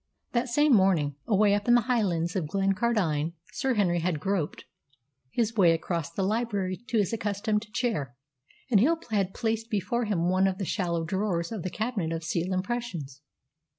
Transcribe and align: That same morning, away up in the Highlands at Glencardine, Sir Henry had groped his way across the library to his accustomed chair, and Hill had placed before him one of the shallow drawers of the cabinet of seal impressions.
That 0.31 0.49
same 0.49 0.73
morning, 0.73 1.13
away 1.27 1.53
up 1.53 1.67
in 1.67 1.75
the 1.75 1.81
Highlands 1.81 2.35
at 2.35 2.47
Glencardine, 2.47 3.33
Sir 3.53 3.75
Henry 3.75 3.99
had 3.99 4.19
groped 4.19 4.65
his 5.29 5.55
way 5.55 5.73
across 5.73 6.09
the 6.09 6.23
library 6.23 6.75
to 6.87 6.97
his 6.97 7.13
accustomed 7.13 7.71
chair, 7.71 8.15
and 8.71 8.79
Hill 8.79 8.99
had 9.11 9.35
placed 9.35 9.69
before 9.69 10.05
him 10.05 10.27
one 10.27 10.47
of 10.47 10.57
the 10.57 10.65
shallow 10.65 11.05
drawers 11.05 11.51
of 11.51 11.61
the 11.61 11.69
cabinet 11.69 12.11
of 12.11 12.23
seal 12.23 12.51
impressions. 12.51 13.21